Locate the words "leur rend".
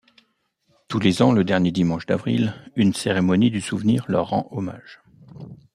4.07-4.47